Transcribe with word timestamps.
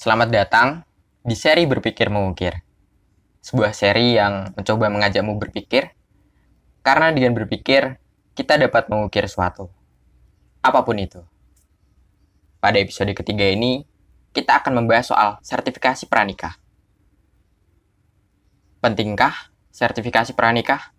Selamat 0.00 0.32
datang 0.32 0.80
di 1.20 1.36
seri 1.36 1.68
Berpikir 1.68 2.08
Mengukir. 2.08 2.56
Sebuah 3.44 3.76
seri 3.76 4.16
yang 4.16 4.48
mencoba 4.56 4.88
mengajakmu 4.88 5.36
berpikir, 5.36 5.92
karena 6.80 7.12
dengan 7.12 7.36
berpikir, 7.36 8.00
kita 8.32 8.56
dapat 8.56 8.88
mengukir 8.88 9.28
suatu. 9.28 9.68
Apa 10.64 10.88
pun 10.88 10.96
itu. 10.96 11.20
Pada 12.64 12.80
episode 12.80 13.12
ketiga 13.12 13.44
ini, 13.44 13.84
kita 14.32 14.64
akan 14.64 14.80
membahas 14.80 15.12
soal 15.12 15.36
sertifikasi 15.44 16.08
pranikah. 16.08 16.56
Pentingkah 18.80 19.52
sertifikasi 19.68 20.32
pranikah? 20.32 20.96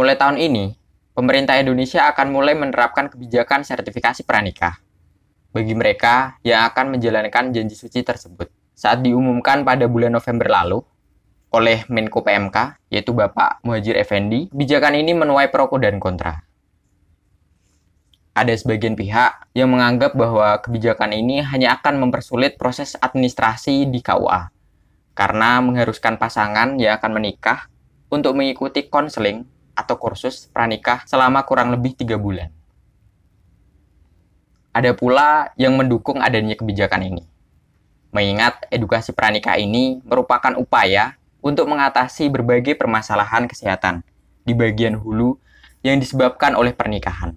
Mulai 0.00 0.16
tahun 0.16 0.40
ini, 0.40 0.80
pemerintah 1.12 1.60
Indonesia 1.60 2.08
akan 2.08 2.32
mulai 2.32 2.56
menerapkan 2.56 3.12
kebijakan 3.12 3.68
sertifikasi 3.68 4.24
pranikah 4.24 4.80
bagi 5.52 5.76
mereka 5.76 6.40
yang 6.40 6.64
akan 6.72 6.96
menjalankan 6.96 7.52
janji 7.52 7.76
suci 7.76 8.00
tersebut. 8.00 8.48
Saat 8.72 9.04
diumumkan 9.04 9.60
pada 9.60 9.84
bulan 9.84 10.16
November 10.16 10.48
lalu 10.48 10.80
oleh 11.52 11.84
Menko 11.92 12.24
PMK, 12.24 12.80
yaitu 12.88 13.12
Bapak 13.12 13.60
Muhajir 13.60 13.92
Effendi, 14.00 14.48
kebijakan 14.48 14.96
ini 14.96 15.12
menuai 15.12 15.52
pro 15.52 15.68
dan 15.76 16.00
kontra. 16.00 16.48
Ada 18.32 18.56
sebagian 18.56 18.96
pihak 18.96 19.52
yang 19.52 19.68
menganggap 19.68 20.16
bahwa 20.16 20.64
kebijakan 20.64 21.12
ini 21.12 21.44
hanya 21.44 21.76
akan 21.76 22.00
mempersulit 22.00 22.56
proses 22.56 22.96
administrasi 22.96 23.84
di 23.84 24.00
KUA, 24.00 24.48
karena 25.12 25.60
mengharuskan 25.60 26.16
pasangan 26.16 26.80
yang 26.80 26.96
akan 26.96 27.20
menikah 27.20 27.68
untuk 28.08 28.32
mengikuti 28.32 28.88
konseling 28.88 29.59
atau 29.80 29.96
kursus 29.96 30.52
pranikah 30.52 31.08
selama 31.08 31.40
kurang 31.48 31.72
lebih 31.72 31.96
tiga 31.96 32.20
bulan. 32.20 32.52
Ada 34.76 34.92
pula 34.92 35.56
yang 35.56 35.74
mendukung 35.80 36.20
adanya 36.20 36.54
kebijakan 36.54 37.08
ini. 37.08 37.24
Mengingat 38.12 38.68
edukasi 38.68 39.16
pranikah 39.16 39.56
ini 39.56 40.04
merupakan 40.04 40.52
upaya 40.60 41.16
untuk 41.40 41.66
mengatasi 41.66 42.28
berbagai 42.28 42.76
permasalahan 42.76 43.48
kesehatan 43.48 44.04
di 44.44 44.52
bagian 44.52 45.00
hulu 45.00 45.40
yang 45.80 45.96
disebabkan 45.96 46.52
oleh 46.54 46.76
pernikahan. 46.76 47.34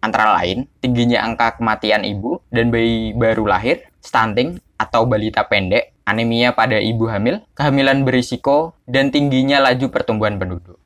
Antara 0.00 0.38
lain, 0.40 0.70
tingginya 0.80 1.26
angka 1.26 1.58
kematian 1.60 2.06
ibu 2.06 2.40
dan 2.48 2.70
bayi 2.70 3.12
baru 3.12 3.44
lahir, 3.46 3.90
stunting 4.00 4.62
atau 4.78 5.02
balita 5.02 5.42
pendek, 5.42 5.98
anemia 6.06 6.54
pada 6.54 6.78
ibu 6.78 7.10
hamil, 7.10 7.42
kehamilan 7.58 8.06
berisiko, 8.06 8.78
dan 8.86 9.10
tingginya 9.10 9.58
laju 9.58 9.90
pertumbuhan 9.90 10.38
penduduk. 10.38 10.78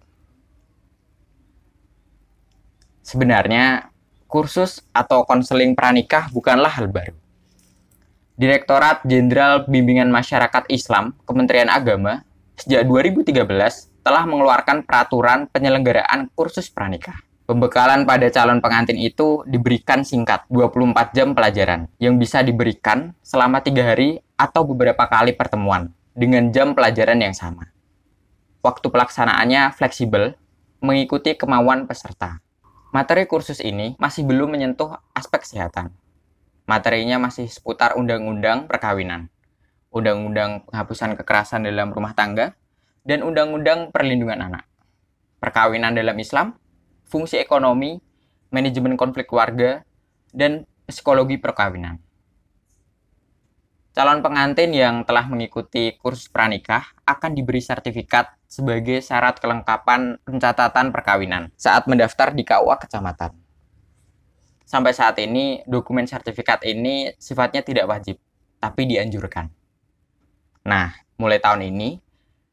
Sebenarnya, 3.11 3.91
kursus 4.31 4.87
atau 4.95 5.27
konseling 5.27 5.75
pranikah 5.75 6.31
bukanlah 6.31 6.71
hal 6.71 6.87
baru. 6.87 7.19
Direktorat 8.39 9.03
Jenderal 9.03 9.67
Bimbingan 9.67 10.15
Masyarakat 10.15 10.71
Islam 10.71 11.19
Kementerian 11.27 11.67
Agama 11.67 12.23
sejak 12.55 12.87
2013 12.87 13.35
telah 14.07 14.25
mengeluarkan 14.31 14.87
peraturan 14.87 15.51
penyelenggaraan 15.51 16.31
kursus 16.39 16.71
pranikah. 16.71 17.19
Pembekalan 17.51 18.07
pada 18.07 18.31
calon 18.31 18.63
pengantin 18.63 18.95
itu 18.95 19.43
diberikan 19.43 20.07
singkat 20.07 20.47
24 20.47 21.11
jam 21.11 21.35
pelajaran 21.35 21.91
yang 21.99 22.15
bisa 22.15 22.47
diberikan 22.47 23.11
selama 23.27 23.59
tiga 23.59 23.91
hari 23.91 24.23
atau 24.39 24.63
beberapa 24.63 25.03
kali 25.11 25.35
pertemuan 25.35 25.91
dengan 26.15 26.55
jam 26.55 26.79
pelajaran 26.79 27.19
yang 27.19 27.35
sama. 27.35 27.75
Waktu 28.63 28.87
pelaksanaannya 28.87 29.75
fleksibel 29.75 30.39
mengikuti 30.79 31.35
kemauan 31.35 31.91
peserta. 31.91 32.39
Materi 32.91 33.23
kursus 33.31 33.63
ini 33.63 33.95
masih 34.03 34.27
belum 34.27 34.51
menyentuh 34.51 34.99
aspek 35.15 35.47
kesehatan. 35.47 35.95
Materinya 36.67 37.23
masih 37.23 37.47
seputar 37.47 37.95
undang-undang 37.95 38.67
perkawinan, 38.67 39.31
undang-undang 39.95 40.67
penghapusan 40.67 41.15
kekerasan 41.15 41.71
dalam 41.71 41.95
rumah 41.95 42.19
tangga, 42.19 42.59
dan 43.07 43.23
undang-undang 43.23 43.95
perlindungan 43.95 44.43
anak. 44.43 44.67
Perkawinan 45.39 45.95
dalam 45.95 46.19
Islam, 46.19 46.59
fungsi 47.07 47.39
ekonomi, 47.39 48.03
manajemen 48.51 48.99
konflik 48.99 49.31
keluarga, 49.31 49.87
dan 50.35 50.67
psikologi 50.91 51.39
perkawinan. 51.39 52.03
Calon 53.91 54.23
pengantin 54.23 54.71
yang 54.71 55.03
telah 55.03 55.27
mengikuti 55.27 55.99
kursus 55.99 56.31
pranikah 56.31 56.95
akan 57.03 57.35
diberi 57.35 57.59
sertifikat 57.59 58.31
sebagai 58.47 59.03
syarat 59.03 59.43
kelengkapan 59.43 60.15
pencatatan 60.23 60.95
perkawinan 60.95 61.51
saat 61.59 61.91
mendaftar 61.91 62.31
di 62.31 62.47
KUA 62.47 62.87
kecamatan. 62.87 63.35
Sampai 64.63 64.95
saat 64.95 65.19
ini, 65.19 65.67
dokumen 65.67 66.07
sertifikat 66.07 66.63
ini 66.63 67.11
sifatnya 67.19 67.67
tidak 67.67 67.91
wajib, 67.91 68.23
tapi 68.63 68.87
dianjurkan. 68.87 69.51
Nah, 70.63 70.95
mulai 71.19 71.43
tahun 71.43 71.67
ini, 71.67 71.99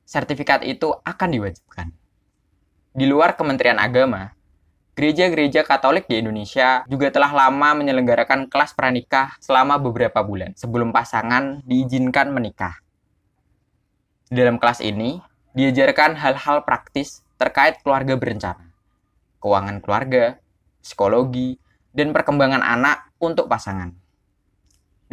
sertifikat 0.02 0.66
itu 0.66 0.90
akan 1.06 1.30
diwajibkan. 1.38 1.94
Di 2.97 3.06
luar 3.06 3.38
Kementerian 3.38 3.78
Agama, 3.78 4.34
Gereja-gereja 4.97 5.62
Katolik 5.62 6.09
di 6.09 6.18
Indonesia 6.18 6.81
juga 6.90 7.13
telah 7.13 7.30
lama 7.30 7.78
menyelenggarakan 7.78 8.50
kelas 8.50 8.74
pranikah 8.74 9.38
selama 9.38 9.78
beberapa 9.78 10.25
bulan 10.25 10.58
sebelum 10.58 10.90
pasangan 10.90 11.62
diizinkan 11.69 12.34
menikah. 12.34 12.81
Dalam 14.34 14.58
kelas 14.58 14.81
ini, 14.81 15.22
diajarkan 15.53 16.18
hal-hal 16.18 16.66
praktis 16.66 17.22
terkait 17.38 17.78
keluarga 17.85 18.18
berencana, 18.18 18.74
keuangan 19.38 19.85
keluarga, 19.85 20.41
psikologi, 20.81 21.62
dan 21.94 22.09
perkembangan 22.09 22.66
anak 22.66 23.14
untuk 23.22 23.46
pasangan. 23.46 23.94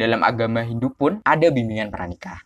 Dalam 0.01 0.25
agama 0.25 0.65
Hindu 0.65 0.97
pun 0.97 1.21
ada 1.21 1.53
bimbingan 1.53 1.93
pranikah. 1.93 2.41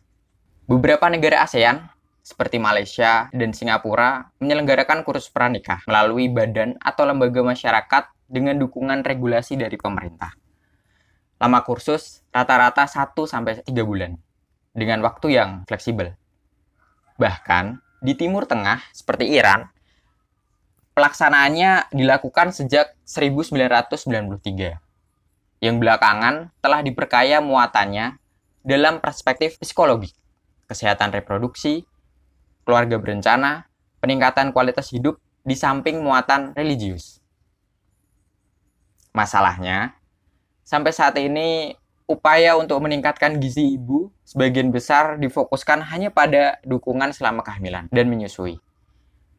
Beberapa 0.67 1.07
negara 1.07 1.47
ASEAN 1.47 1.88
seperti 2.29 2.62
Malaysia 2.62 3.25
dan 3.34 3.50
Singapura 3.57 4.29
menyelenggarakan 4.38 5.01
kursus 5.01 5.34
pranikah 5.34 5.81
melalui 5.90 6.29
badan 6.29 6.78
atau 6.78 7.09
lembaga 7.09 7.41
masyarakat 7.41 8.13
dengan 8.29 8.62
dukungan 8.62 9.01
regulasi 9.01 9.57
dari 9.57 9.73
pemerintah. 9.81 10.38
Lama 11.41 11.66
kursus 11.66 12.22
rata-rata 12.29 12.85
1 12.85 13.18
sampai 13.25 13.66
3 13.66 13.73
bulan 13.81 14.13
dengan 14.78 15.01
waktu 15.01 15.41
yang 15.41 15.66
fleksibel. 15.66 16.13
Bahkan 17.18 17.81
di 18.06 18.13
Timur 18.13 18.45
Tengah 18.45 18.78
seperti 18.94 19.34
Iran, 19.34 19.66
pelaksanaannya 20.94 21.89
dilakukan 21.89 22.53
sejak 22.53 22.94
1993 23.09 24.78
yang 25.66 25.81
belakangan 25.81 26.53
telah 26.62 26.85
diperkaya 26.85 27.41
muatannya 27.41 28.22
dalam 28.62 29.01
perspektif 29.01 29.57
psikologi, 29.57 30.13
kesehatan 30.69 31.09
reproduksi, 31.09 31.89
keluarga 32.69 33.02
berencana, 33.02 33.66
peningkatan 33.97 34.53
kualitas 34.53 34.94
hidup 34.94 35.18
di 35.41 35.57
samping 35.57 36.06
muatan 36.06 36.53
religius. 36.53 37.18
Masalahnya, 39.09 39.97
sampai 40.62 40.94
saat 40.94 41.18
ini 41.18 41.74
upaya 42.06 42.53
untuk 42.62 42.78
meningkatkan 42.85 43.41
gizi 43.41 43.74
ibu 43.74 44.13
sebagian 44.22 44.69
besar 44.69 45.18
difokuskan 45.18 45.81
hanya 45.81 46.13
pada 46.13 46.62
dukungan 46.62 47.09
selama 47.09 47.41
kehamilan 47.41 47.90
dan 47.90 48.06
menyusui. 48.06 48.62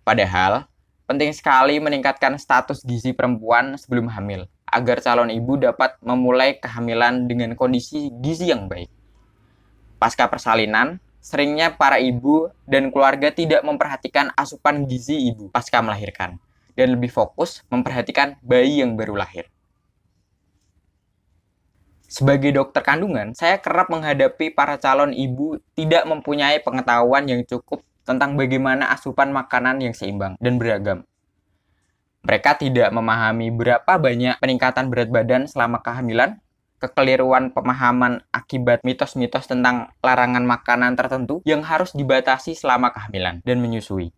Padahal, 0.03 0.67
penting 1.07 1.31
sekali 1.31 1.79
meningkatkan 1.79 2.35
status 2.35 2.83
gizi 2.83 3.15
perempuan 3.15 3.79
sebelum 3.79 4.11
hamil 4.11 4.51
agar 4.67 4.99
calon 4.99 5.31
ibu 5.31 5.55
dapat 5.55 5.95
memulai 6.03 6.59
kehamilan 6.59 7.31
dengan 7.31 7.55
kondisi 7.55 8.11
gizi 8.19 8.51
yang 8.51 8.67
baik. 8.67 8.91
Pasca 10.03 10.27
persalinan, 10.27 10.99
seringnya 11.21 11.77
para 11.77 12.01
ibu 12.01 12.49
dan 12.65 12.89
keluarga 12.89 13.29
tidak 13.29 13.61
memperhatikan 13.61 14.33
asupan 14.35 14.89
gizi 14.89 15.31
ibu 15.31 15.53
pasca 15.53 15.79
melahirkan 15.85 16.41
dan 16.75 16.97
lebih 16.97 17.13
fokus 17.13 17.61
memperhatikan 17.69 18.41
bayi 18.41 18.81
yang 18.81 18.97
baru 18.97 19.21
lahir. 19.21 19.47
Sebagai 22.11 22.51
dokter 22.51 22.83
kandungan, 22.83 23.39
saya 23.39 23.63
kerap 23.63 23.87
menghadapi 23.87 24.51
para 24.51 24.75
calon 24.83 25.15
ibu 25.15 25.63
tidak 25.79 26.03
mempunyai 26.11 26.59
pengetahuan 26.59 27.23
yang 27.23 27.47
cukup 27.47 27.87
tentang 28.03 28.35
bagaimana 28.35 28.91
asupan 28.91 29.31
makanan 29.31 29.79
yang 29.79 29.95
seimbang 29.95 30.35
dan 30.43 30.59
beragam. 30.59 31.07
Mereka 32.27 32.59
tidak 32.59 32.91
memahami 32.91 33.55
berapa 33.55 33.93
banyak 33.95 34.43
peningkatan 34.43 34.91
berat 34.91 35.09
badan 35.09 35.47
selama 35.47 35.79
kehamilan 35.79 36.43
kekeliruan 36.81 37.53
pemahaman 37.53 38.25
akibat 38.33 38.81
mitos-mitos 38.83 39.45
tentang 39.45 39.93
larangan 40.01 40.43
makanan 40.43 40.97
tertentu 40.97 41.45
yang 41.45 41.61
harus 41.61 41.93
dibatasi 41.93 42.57
selama 42.57 42.91
kehamilan 42.91 43.45
dan 43.45 43.61
menyusui. 43.61 44.11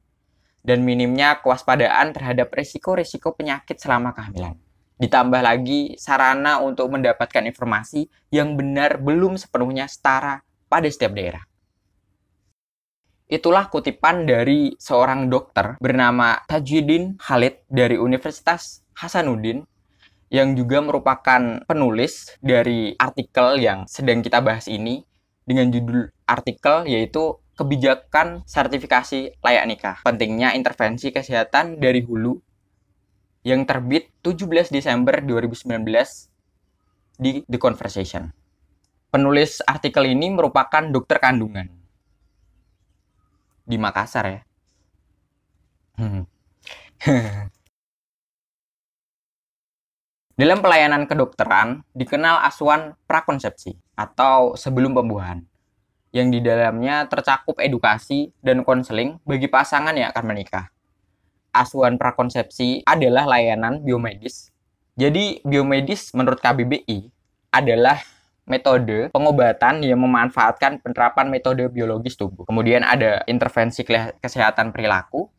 Dan 0.63 0.87
minimnya 0.87 1.43
kewaspadaan 1.43 2.15
terhadap 2.15 2.55
risiko-risiko 2.55 3.35
penyakit 3.35 3.83
selama 3.83 4.15
kehamilan. 4.15 4.55
Ditambah 5.03 5.43
lagi 5.43 5.99
sarana 5.99 6.63
untuk 6.63 6.87
mendapatkan 6.95 7.43
informasi 7.43 8.07
yang 8.31 8.55
benar 8.55 9.03
belum 9.03 9.35
sepenuhnya 9.35 9.91
setara 9.91 10.47
pada 10.71 10.87
setiap 10.87 11.19
daerah. 11.19 11.43
Itulah 13.27 13.67
kutipan 13.73 14.29
dari 14.29 14.77
seorang 14.79 15.27
dokter 15.27 15.81
bernama 15.83 16.39
Tajuddin 16.47 17.19
Khalid 17.19 17.67
dari 17.67 17.99
Universitas 17.99 18.85
Hasanuddin 18.93 19.65
yang 20.33 20.57
juga 20.57 20.81
merupakan 20.81 21.61
penulis 21.69 22.33
dari 22.41 22.97
artikel 22.97 23.61
yang 23.61 23.85
sedang 23.85 24.25
kita 24.25 24.41
bahas 24.41 24.65
ini 24.65 25.05
dengan 25.45 25.69
judul 25.69 26.09
artikel 26.25 26.89
yaitu 26.89 27.37
kebijakan 27.53 28.41
sertifikasi 28.49 29.37
layak 29.45 29.65
nikah. 29.69 29.97
Pentingnya 30.01 30.57
intervensi 30.57 31.13
kesehatan 31.13 31.77
dari 31.77 32.01
hulu 32.01 32.41
yang 33.45 33.69
terbit 33.69 34.09
17 34.25 34.73
Desember 34.73 35.21
2019 35.21 35.85
di 37.21 37.45
The 37.45 37.59
Conversation. 37.61 38.33
Penulis 39.13 39.61
artikel 39.69 40.09
ini 40.09 40.33
merupakan 40.33 40.81
dokter 40.89 41.21
kandungan 41.21 41.69
di 43.69 43.77
Makassar 43.77 44.25
ya. 44.33 44.41
Hmm. 46.01 46.25
Dalam 50.43 50.59
pelayanan 50.59 51.07
kedokteran 51.07 51.87
dikenal 51.95 52.43
asuhan 52.43 52.99
prakonsepsi 53.07 53.79
atau 53.95 54.59
sebelum 54.59 54.91
pembuahan 54.91 55.39
yang 56.11 56.35
di 56.35 56.43
dalamnya 56.43 57.07
tercakup 57.07 57.63
edukasi 57.63 58.35
dan 58.43 58.67
konseling 58.67 59.23
bagi 59.23 59.47
pasangan 59.47 59.95
yang 59.95 60.11
akan 60.11 60.25
menikah. 60.27 60.67
Asuhan 61.55 61.95
prakonsepsi 61.95 62.83
adalah 62.83 63.23
layanan 63.23 63.87
biomedis. 63.87 64.51
Jadi 64.99 65.47
biomedis 65.47 66.11
menurut 66.11 66.43
KBBI 66.43 67.07
adalah 67.55 68.03
metode 68.43 69.15
pengobatan 69.15 69.87
yang 69.87 70.03
memanfaatkan 70.03 70.83
penerapan 70.83 71.31
metode 71.31 71.71
biologis 71.71 72.19
tubuh. 72.19 72.43
Kemudian 72.51 72.83
ada 72.83 73.23
intervensi 73.31 73.87
kesehatan 74.19 74.75
perilaku 74.75 75.31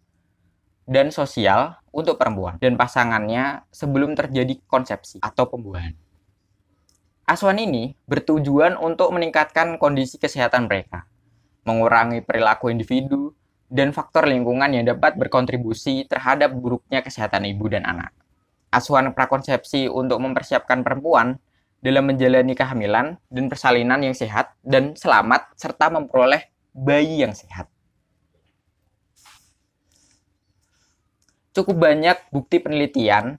dan 0.83 1.09
sosial 1.09 1.80
untuk 1.94 2.19
perempuan 2.19 2.59
dan 2.59 2.75
pasangannya 2.75 3.63
sebelum 3.71 4.15
terjadi 4.18 4.59
konsepsi 4.68 5.24
atau 5.24 5.47
pembuahan. 5.47 5.95
Asuhan 7.24 7.56
ini 7.56 7.95
bertujuan 8.03 8.75
untuk 8.75 9.15
meningkatkan 9.15 9.80
kondisi 9.80 10.19
kesehatan 10.19 10.68
mereka, 10.68 11.07
mengurangi 11.63 12.19
perilaku 12.19 12.68
individu, 12.68 13.31
dan 13.71 13.95
faktor 13.95 14.27
lingkungan 14.27 14.69
yang 14.69 14.85
dapat 14.85 15.15
berkontribusi 15.15 16.06
terhadap 16.06 16.51
buruknya 16.51 17.00
kesehatan 17.00 17.47
ibu 17.47 17.71
dan 17.71 17.88
anak. 17.88 18.12
Asuhan 18.69 19.15
prakonsepsi 19.15 19.88
untuk 19.88 20.19
mempersiapkan 20.19 20.83
perempuan 20.83 21.39
dalam 21.80 22.06
menjalani 22.12 22.53
kehamilan 22.53 23.18
dan 23.31 23.45
persalinan 23.47 24.03
yang 24.03 24.15
sehat 24.15 24.53
dan 24.62 24.94
selamat 24.94 25.56
serta 25.56 25.89
memperoleh 25.89 26.47
bayi 26.75 27.25
yang 27.25 27.33
sehat. 27.33 27.68
Cukup 31.54 31.88
banyak 31.90 32.18
bukti 32.34 32.60
penelitian 32.60 33.38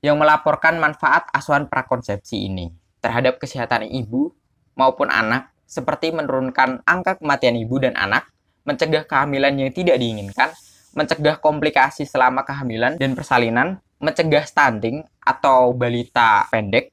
yang 0.00 0.16
melaporkan 0.16 0.80
manfaat 0.80 1.28
asuhan 1.30 1.68
prakonsepsi 1.68 2.48
ini 2.48 2.72
terhadap 3.04 3.36
kesehatan 3.36 3.84
ibu 3.84 4.32
maupun 4.76 5.12
anak 5.12 5.52
seperti 5.70 6.10
menurunkan 6.10 6.82
angka 6.82 7.22
kematian 7.22 7.54
ibu 7.54 7.78
dan 7.78 7.94
anak, 7.94 8.26
mencegah 8.66 9.06
kehamilan 9.06 9.54
yang 9.54 9.70
tidak 9.70 10.02
diinginkan, 10.02 10.50
mencegah 10.98 11.38
komplikasi 11.38 12.02
selama 12.02 12.42
kehamilan 12.42 12.98
dan 12.98 13.14
persalinan, 13.14 13.78
mencegah 14.02 14.42
stunting 14.42 15.06
atau 15.22 15.70
balita 15.70 16.50
pendek, 16.50 16.90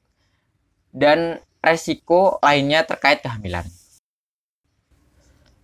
dan 0.94 1.42
resiko 1.58 2.38
lainnya 2.38 2.86
terkait 2.86 3.18
kehamilan. 3.18 3.66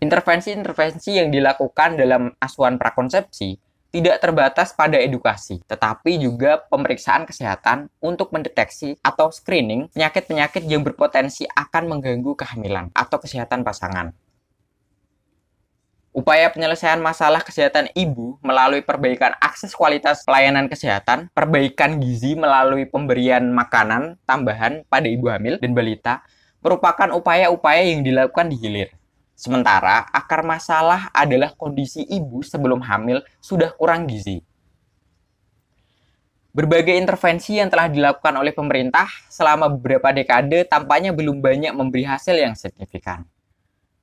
Intervensi-intervensi 0.03 1.23
yang 1.23 1.31
dilakukan 1.31 1.95
dalam 1.95 2.35
asuhan 2.43 2.83
prakonsepsi 2.83 3.63
tidak 3.94 4.19
terbatas 4.19 4.75
pada 4.75 4.99
edukasi, 4.99 5.62
tetapi 5.70 6.19
juga 6.19 6.58
pemeriksaan 6.67 7.23
kesehatan 7.31 7.87
untuk 8.02 8.35
mendeteksi 8.35 8.99
atau 8.99 9.31
screening 9.31 9.87
penyakit-penyakit 9.94 10.67
yang 10.67 10.82
berpotensi 10.82 11.46
akan 11.55 11.94
mengganggu 11.94 12.35
kehamilan 12.35 12.91
atau 12.91 13.23
kesehatan 13.23 13.62
pasangan. 13.62 14.11
Upaya 16.11 16.50
penyelesaian 16.50 16.99
masalah 16.99 17.46
kesehatan 17.46 17.87
ibu 17.94 18.35
melalui 18.43 18.82
perbaikan 18.82 19.38
akses 19.38 19.70
kualitas 19.75 20.26
pelayanan 20.26 20.67
kesehatan, 20.67 21.31
perbaikan 21.31 22.02
gizi 22.02 22.35
melalui 22.35 22.91
pemberian 22.91 23.46
makanan 23.55 24.19
tambahan 24.26 24.82
pada 24.91 25.06
ibu 25.06 25.31
hamil 25.31 25.62
dan 25.62 25.70
balita 25.70 26.26
merupakan 26.67 27.14
upaya-upaya 27.14 27.87
yang 27.87 28.02
dilakukan 28.02 28.50
di 28.50 28.58
hilir 28.58 28.91
Sementara 29.34 30.06
akar 30.14 30.46
masalah 30.46 31.10
adalah 31.10 31.50
kondisi 31.58 32.06
ibu 32.06 32.40
sebelum 32.46 32.78
hamil 32.86 33.20
sudah 33.42 33.75
kurang 33.75 34.06
gizi. 34.06 34.38
Berbagai 36.54 36.94
intervensi 36.94 37.58
yang 37.58 37.66
telah 37.66 37.90
dilakukan 37.90 38.31
oleh 38.38 38.54
pemerintah 38.54 39.10
selama 39.26 39.66
beberapa 39.66 40.14
dekade 40.14 40.62
tampaknya 40.70 41.10
belum 41.10 41.42
banyak 41.42 41.75
memberi 41.75 42.06
hasil 42.06 42.38
yang 42.38 42.54
signifikan. 42.54 43.26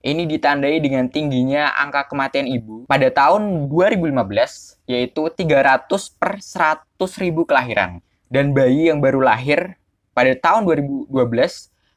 Ini 0.04 0.28
ditandai 0.28 0.84
dengan 0.84 1.08
tingginya 1.08 1.72
angka 1.80 2.12
kematian 2.12 2.52
ibu 2.52 2.90
pada 2.92 3.08
tahun 3.08 3.72
2015, 3.72 4.84
yaitu 4.84 5.32
300 5.32 5.88
per 6.18 6.44
100 6.44 7.24
ribu 7.24 7.48
kelahiran. 7.48 8.04
Dan 8.28 8.52
bayi 8.52 8.92
yang 8.92 9.00
baru 9.00 9.24
lahir 9.24 9.80
pada 10.12 10.36
tahun 10.36 10.68
2012, 10.68 11.08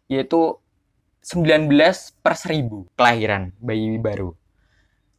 yaitu 0.06 0.60
19 1.25 1.73
per 2.21 2.37
1000 2.37 2.85
kelahiran 3.00 3.49
bayi 3.56 3.97
baru. 3.97 4.37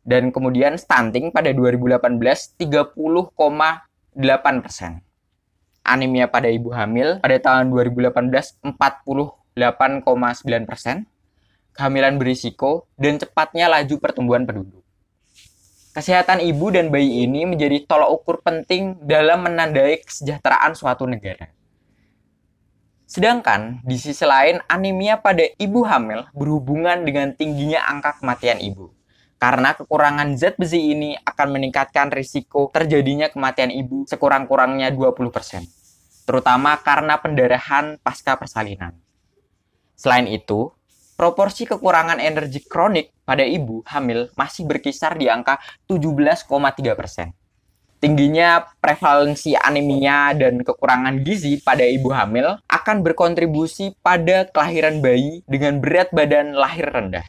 Dan 0.06 0.30
kemudian 0.30 0.78
stunting 0.78 1.34
pada 1.34 1.50
2018 1.50 2.62
30,8 2.62 3.34
persen. 4.62 5.02
Anemia 5.81 6.30
pada 6.30 6.46
ibu 6.46 6.69
hamil 6.69 7.18
pada 7.25 7.42
tahun 7.42 7.74
2018 7.74 8.62
48,9 8.62 10.69
persen. 10.69 11.10
Kehamilan 11.74 12.22
berisiko 12.22 12.86
dan 13.01 13.18
cepatnya 13.18 13.66
laju 13.66 13.98
pertumbuhan 13.98 14.46
penduduk. 14.46 14.86
Kesehatan 15.98 16.38
ibu 16.44 16.69
dan 16.69 16.94
bayi 16.94 17.25
ini 17.25 17.50
menjadi 17.50 17.81
tolok 17.88 18.22
ukur 18.22 18.46
penting 18.46 19.01
dalam 19.01 19.42
menandai 19.42 20.06
kesejahteraan 20.06 20.78
suatu 20.78 21.10
negara. 21.10 21.55
Sedangkan 23.06 23.86
di 23.86 24.02
sisi 24.02 24.25
lain 24.25 24.57
anemia 24.66 25.22
pada 25.22 25.46
ibu 25.62 25.86
hamil 25.86 26.25
berhubungan 26.34 27.06
dengan 27.06 27.38
tingginya 27.38 27.86
angka 27.86 28.18
kematian 28.18 28.57
ibu. 28.57 28.90
Karena 29.38 29.77
kekurangan 29.77 30.34
zat 30.41 30.58
besi 30.58 30.89
ini 30.89 31.13
akan 31.13 31.53
meningkatkan 31.53 32.10
risiko 32.10 32.74
terjadinya 32.74 33.29
kematian 33.29 33.70
ibu 33.70 34.10
sekurang-kurangnya 34.10 34.89
20%. 34.89 36.25
Terutama 36.25 36.82
karena 36.82 37.22
pendarahan 37.22 38.01
pasca 38.01 38.34
persalinan. 38.41 38.98
Selain 39.94 40.25
itu, 40.25 40.74
proporsi 41.13 41.70
kekurangan 41.70 42.18
energi 42.18 42.65
kronik 42.65 43.13
pada 43.22 43.46
ibu 43.46 43.86
hamil 43.86 44.34
masih 44.34 44.65
berkisar 44.65 45.13
di 45.13 45.29
angka 45.29 45.62
17,3%. 45.86 47.45
Tingginya 48.04 48.68
prevalensi 48.84 49.56
anemia 49.56 50.36
dan 50.36 50.62
kekurangan 50.62 51.24
gizi 51.24 51.58
pada 51.64 51.82
ibu 51.88 52.12
hamil 52.12 52.60
akan 52.68 53.02
berkontribusi 53.02 53.96
pada 54.04 54.46
kelahiran 54.52 55.00
bayi 55.00 55.42
dengan 55.48 55.80
berat 55.80 56.12
badan 56.12 56.54
lahir 56.54 56.92
rendah. 56.92 57.25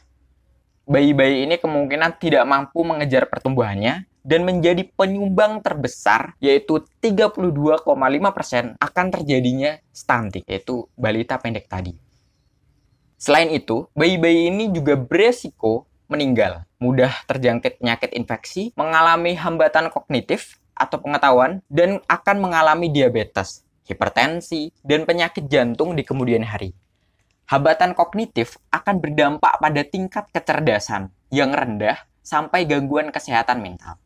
Bayi-bayi 0.87 1.47
ini 1.47 1.59
kemungkinan 1.59 2.19
tidak 2.23 2.47
mampu 2.47 2.87
mengejar 2.87 3.27
pertumbuhannya 3.27 4.07
dan 4.27 4.43
menjadi 4.43 4.83
penyumbang 4.99 5.63
terbesar 5.63 6.35
yaitu 6.43 6.83
32,5% 6.99 8.75
akan 8.79 9.07
terjadinya 9.15 9.79
stunting 9.95 10.43
yaitu 10.51 10.91
balita 10.99 11.39
pendek 11.39 11.71
tadi. 11.71 11.95
Selain 13.17 13.49
itu, 13.49 13.89
bayi-bayi 13.97 14.53
ini 14.53 14.69
juga 14.69 14.93
beresiko 14.93 15.89
meninggal, 16.07 16.67
mudah 16.79 17.13
terjangkit 17.27 17.83
penyakit 17.83 18.11
infeksi, 18.15 18.75
mengalami 18.75 19.35
hambatan 19.35 19.91
kognitif, 19.91 20.59
atau 20.77 21.01
pengetahuan 21.01 21.65
dan 21.73 22.05
akan 22.05 22.37
mengalami 22.37 22.93
diabetes, 22.93 23.65
hipertensi, 23.89 24.71
dan 24.85 25.09
penyakit 25.09 25.49
jantung 25.49 25.97
di 25.97 26.05
kemudian 26.05 26.45
hari. 26.45 26.77
Hambatan 27.49 27.97
kognitif 27.97 28.61
akan 28.69 29.01
berdampak 29.01 29.57
pada 29.57 29.83
tingkat 29.89 30.29
kecerdasan 30.35 31.09
yang 31.33 31.57
rendah 31.57 32.05
sampai 32.21 32.69
gangguan 32.69 33.09
kesehatan 33.09 33.63
mental. 33.63 33.97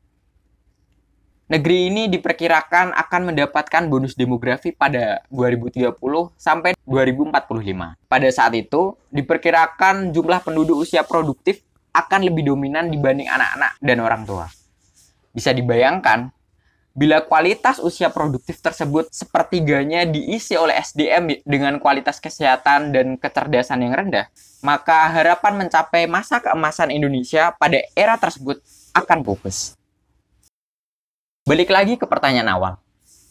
Negeri 1.51 1.91
ini 1.91 2.07
diperkirakan 2.07 2.95
akan 2.95 3.35
mendapatkan 3.35 3.91
bonus 3.91 4.15
demografi 4.15 4.71
pada 4.71 5.27
2030 5.35 5.99
sampai 6.39 6.79
2045. 6.87 7.99
Pada 8.07 8.29
saat 8.31 8.55
itu, 8.55 8.95
diperkirakan 9.11 10.15
jumlah 10.15 10.47
penduduk 10.47 10.87
usia 10.87 11.03
produktif 11.03 11.67
akan 11.91 12.21
lebih 12.27 12.51
dominan 12.51 12.89
dibanding 12.89 13.27
anak-anak 13.27 13.79
dan 13.83 13.99
orang 14.03 14.23
tua. 14.27 14.47
Bisa 15.31 15.55
dibayangkan 15.55 16.31
Bila 16.91 17.23
kualitas 17.23 17.79
usia 17.79 18.11
produktif 18.11 18.59
tersebut 18.59 19.15
sepertiganya 19.15 20.03
diisi 20.03 20.59
oleh 20.59 20.75
SDM 20.75 21.39
dengan 21.47 21.79
kualitas 21.79 22.19
kesehatan 22.19 22.91
dan 22.91 23.15
kecerdasan 23.15 23.87
yang 23.87 23.95
rendah, 23.95 24.27
maka 24.59 25.07
harapan 25.07 25.65
mencapai 25.65 26.11
masa 26.11 26.43
keemasan 26.43 26.91
Indonesia 26.91 27.55
pada 27.55 27.79
era 27.95 28.19
tersebut 28.19 28.59
akan 28.91 29.23
pupus. 29.23 29.79
Balik 31.47 31.71
lagi 31.71 31.95
ke 31.95 32.11
pertanyaan 32.11 32.51
awal. 32.51 32.75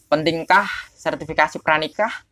Pentingkah 0.08 0.66
sertifikasi 0.96 1.60
pranikah? 1.60 2.24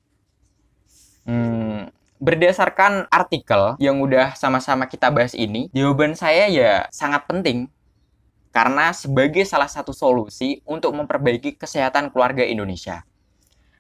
Hmm, 1.28 1.92
berdasarkan 2.18 3.06
artikel 3.08 3.78
yang 3.78 4.02
udah 4.02 4.34
sama-sama 4.34 4.90
kita 4.90 5.10
bahas 5.10 5.32
ini, 5.34 5.70
jawaban 5.70 6.18
saya 6.18 6.50
ya 6.50 6.86
sangat 6.90 7.24
penting. 7.30 7.70
Karena 8.50 8.90
sebagai 8.90 9.46
salah 9.46 9.70
satu 9.70 9.94
solusi 9.94 10.58
untuk 10.66 10.90
memperbaiki 10.94 11.54
kesehatan 11.54 12.10
keluarga 12.10 12.42
Indonesia. 12.42 13.06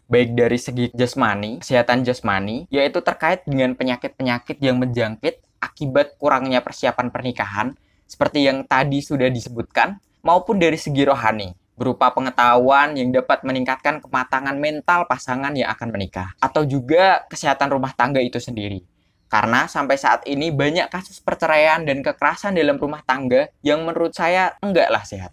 Baik 0.08 0.38
dari 0.38 0.56
segi 0.56 0.88
jasmani, 0.94 1.60
kesehatan 1.60 2.06
jasmani, 2.06 2.64
yaitu 2.72 3.04
terkait 3.04 3.44
dengan 3.44 3.76
penyakit-penyakit 3.76 4.56
yang 4.62 4.80
menjangkit 4.80 5.44
akibat 5.60 6.16
kurangnya 6.16 6.62
persiapan 6.64 7.12
pernikahan, 7.12 7.74
seperti 8.08 8.48
yang 8.48 8.64
tadi 8.64 9.04
sudah 9.04 9.28
disebutkan, 9.28 10.00
maupun 10.24 10.56
dari 10.56 10.80
segi 10.80 11.04
rohani, 11.04 11.52
berupa 11.78 12.10
pengetahuan 12.10 12.98
yang 12.98 13.14
dapat 13.14 13.46
meningkatkan 13.46 14.02
kematangan 14.02 14.58
mental 14.58 15.06
pasangan 15.06 15.54
yang 15.54 15.70
akan 15.70 15.94
menikah, 15.94 16.34
atau 16.42 16.66
juga 16.66 17.22
kesehatan 17.30 17.70
rumah 17.70 17.94
tangga 17.94 18.18
itu 18.18 18.42
sendiri. 18.42 18.82
Karena 19.30 19.70
sampai 19.70 19.94
saat 19.94 20.26
ini 20.26 20.50
banyak 20.50 20.90
kasus 20.90 21.22
perceraian 21.22 21.86
dan 21.86 22.02
kekerasan 22.02 22.58
dalam 22.58 22.80
rumah 22.80 23.06
tangga 23.06 23.46
yang 23.62 23.86
menurut 23.86 24.10
saya 24.10 24.58
enggaklah 24.58 25.06
sehat. 25.06 25.32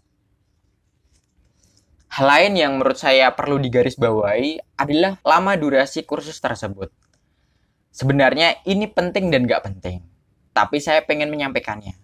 Hal 2.13 2.27
lain 2.29 2.53
yang 2.55 2.71
menurut 2.77 2.95
saya 2.95 3.33
perlu 3.33 3.59
digarisbawahi 3.59 4.77
adalah 4.77 5.19
lama 5.25 5.57
durasi 5.57 6.05
kursus 6.05 6.37
tersebut. 6.39 6.93
Sebenarnya 7.89 8.61
ini 8.69 8.85
penting 8.85 9.33
dan 9.33 9.49
nggak 9.49 9.63
penting, 9.65 10.05
tapi 10.53 10.77
saya 10.77 11.01
pengen 11.03 11.31
menyampaikannya. 11.31 11.95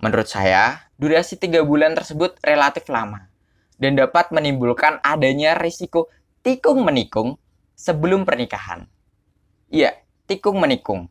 Menurut 0.00 0.28
saya, 0.28 0.88
durasi 1.00 1.40
tiga 1.40 1.64
bulan 1.64 1.96
tersebut 1.96 2.36
relatif 2.44 2.84
lama 2.92 3.33
dan 3.78 3.98
dapat 3.98 4.30
menimbulkan 4.30 5.02
adanya 5.02 5.58
risiko 5.58 6.10
tikung 6.44 6.84
menikung 6.84 7.40
sebelum 7.74 8.22
pernikahan. 8.22 8.86
Iya, 9.72 9.98
tikung 10.30 10.60
menikung. 10.62 11.10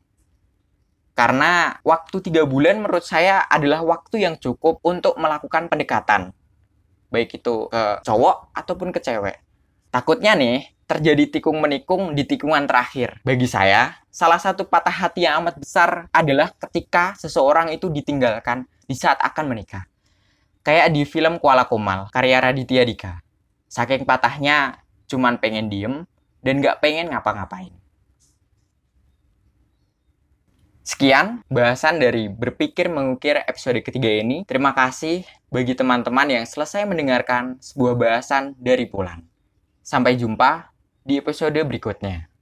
Karena 1.13 1.77
waktu 1.85 2.25
tiga 2.25 2.47
bulan 2.49 2.81
menurut 2.81 3.05
saya 3.05 3.45
adalah 3.45 3.85
waktu 3.85 4.25
yang 4.25 4.35
cukup 4.41 4.81
untuk 4.81 5.13
melakukan 5.21 5.69
pendekatan. 5.69 6.33
Baik 7.13 7.37
itu 7.37 7.69
ke 7.69 8.01
cowok 8.01 8.49
ataupun 8.57 8.89
ke 8.89 8.97
cewek. 8.97 9.37
Takutnya 9.93 10.33
nih, 10.33 10.73
terjadi 10.89 11.37
tikung 11.37 11.61
menikung 11.61 12.17
di 12.17 12.25
tikungan 12.25 12.65
terakhir. 12.65 13.21
Bagi 13.21 13.45
saya, 13.45 13.93
salah 14.09 14.41
satu 14.41 14.65
patah 14.65 15.05
hati 15.05 15.29
yang 15.29 15.45
amat 15.45 15.61
besar 15.61 16.09
adalah 16.09 16.49
ketika 16.57 17.13
seseorang 17.13 17.69
itu 17.69 17.93
ditinggalkan 17.93 18.65
di 18.89 18.97
saat 18.97 19.21
akan 19.21 19.53
menikah. 19.53 19.85
Kayak 20.63 20.95
di 20.95 21.03
film 21.03 21.43
Kuala 21.43 21.67
Komal, 21.67 22.07
karya 22.15 22.39
Raditya 22.39 22.87
Dika. 22.87 23.19
Saking 23.67 24.07
patahnya, 24.07 24.79
cuman 25.11 25.35
pengen 25.35 25.67
diem 25.67 26.07
dan 26.39 26.63
gak 26.63 26.79
pengen 26.79 27.11
ngapa-ngapain. 27.11 27.75
Sekian 30.83 31.43
bahasan 31.47 31.99
dari 31.99 32.27
Berpikir 32.27 32.91
Mengukir 32.91 33.39
episode 33.43 33.79
ketiga 33.83 34.07
ini. 34.07 34.43
Terima 34.43 34.75
kasih 34.75 35.23
bagi 35.47 35.75
teman-teman 35.75 36.27
yang 36.27 36.45
selesai 36.47 36.83
mendengarkan 36.83 37.55
sebuah 37.59 37.95
bahasan 37.95 38.51
dari 38.59 38.87
Pulan. 38.87 39.23
Sampai 39.79 40.19
jumpa 40.19 40.75
di 41.03 41.19
episode 41.19 41.55
berikutnya. 41.55 42.32